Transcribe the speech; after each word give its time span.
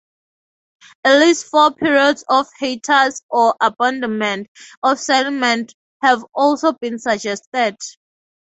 At 1.03 1.19
least 1.19 1.45
four 1.45 1.75
periods 1.75 2.23
of 2.27 2.47
hiatus 2.59 3.21
or 3.29 3.55
abandonment 3.61 4.47
of 4.81 4.97
settlement 4.99 5.75
have 6.01 6.25
also 6.33 6.71
been 6.73 6.97
suggested. 6.97 7.75